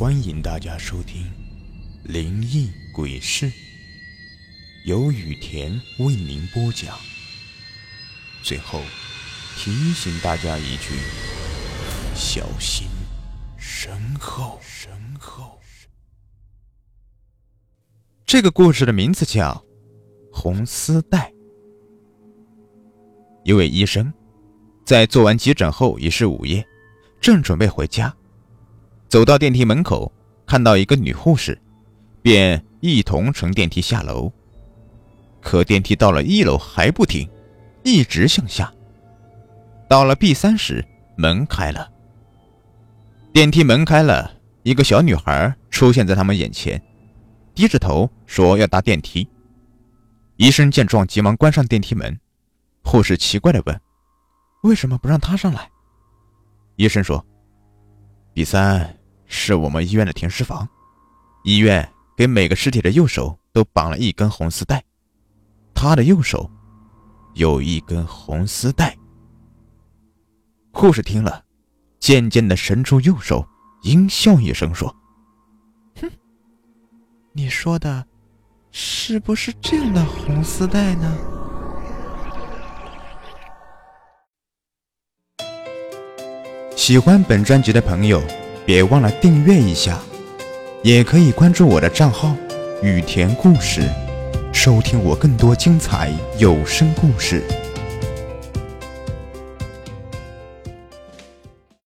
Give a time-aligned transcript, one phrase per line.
[0.00, 1.24] 欢迎大家收听
[2.10, 3.44] 《灵异鬼事》，
[4.86, 6.98] 由雨田为您播讲。
[8.42, 8.80] 最后
[9.58, 10.94] 提醒大家一句：
[12.14, 12.88] 小心
[13.58, 14.58] 身后。
[14.62, 15.60] 身后。
[18.24, 19.52] 这个故事的名字叫
[20.34, 21.30] 《红丝带》。
[23.44, 24.10] 一位医生
[24.82, 26.66] 在做完急诊后已是午夜，
[27.20, 28.16] 正准备回家。
[29.10, 30.10] 走到电梯门口，
[30.46, 31.60] 看到一个女护士，
[32.22, 34.32] 便一同乘电梯下楼。
[35.42, 37.28] 可电梯到了一楼还不停，
[37.82, 38.72] 一直向下。
[39.88, 41.90] 到了 B 三时，门开了。
[43.32, 44.30] 电梯门开了，
[44.62, 46.80] 一个小女孩出现在他们眼前，
[47.52, 49.28] 低着头说要搭电梯。
[50.36, 52.16] 医生见状，急忙关上电梯门。
[52.84, 53.80] 护士奇怪地问
[54.62, 55.68] ：“为什么不让她上来？”
[56.76, 57.26] 医生说
[58.32, 58.96] ：“B 三。”
[59.32, 60.68] 是我们医院的停尸房，
[61.44, 64.84] 医院给每个尸体的右手都绑了一根红丝带，
[65.72, 66.50] 他的右手
[67.34, 68.98] 有一根红丝带。
[70.72, 71.44] 护士听了，
[72.00, 73.46] 渐渐的伸出右手，
[73.82, 74.94] 阴笑一声说
[76.02, 76.10] ：“哼，
[77.32, 78.04] 你说的，
[78.72, 81.16] 是不是这样的红丝带呢？”
[86.76, 88.20] 喜欢本专辑的朋友。
[88.72, 89.98] 别忘了订阅一下，
[90.84, 92.36] 也可以关注我的账号
[92.84, 93.82] “雨田故事”，
[94.54, 97.42] 收听我更多精彩有声故事。